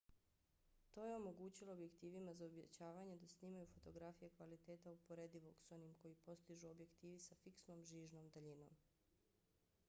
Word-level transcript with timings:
to 0.93 1.03
je 1.03 1.15
omogućilo 1.15 1.73
objektivima 1.73 2.33
za 2.39 2.47
uvećavanje 2.47 3.17
da 3.17 3.27
snimaju 3.33 3.67
fotografije 3.73 4.29
kvaliteta 4.37 4.91
uporedivog 4.97 5.61
s 5.67 5.71
onim 5.71 5.93
koji 6.01 6.19
postižu 6.25 6.69
objektivi 6.71 7.21
sa 7.29 7.39
fiksnom 7.45 7.85
žižnom 7.93 8.29
daljinom 8.29 8.75